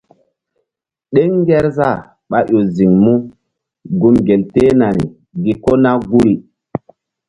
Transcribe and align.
Ɗeŋ 1.13 1.29
ngerzah 1.41 1.97
ɓáƴo 2.29 2.59
ziŋ 2.75 2.91
mú 3.03 3.13
gun 3.99 4.15
gel 4.27 4.41
tehnari 4.53 5.03
gi 5.43 5.53
kona 5.63 5.91
guri. 6.09 6.33